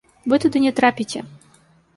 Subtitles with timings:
[0.31, 1.19] Вы туды не трапіце!